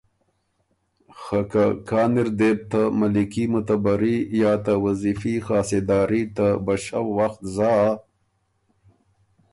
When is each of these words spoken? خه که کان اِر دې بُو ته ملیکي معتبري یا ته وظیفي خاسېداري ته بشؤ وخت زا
خه 1.19 1.39
که 1.51 1.65
کان 1.87 2.13
اِر 2.21 2.29
دې 2.39 2.51
بُو 2.57 2.63
ته 2.69 2.81
ملیکي 2.99 3.43
معتبري 3.51 4.17
یا 4.41 4.53
ته 4.65 4.73
وظیفي 4.85 5.33
خاسېداري 5.45 6.23
ته 6.37 6.47
بشؤ 6.65 7.03
وخت 7.17 7.41
زا 7.55 7.73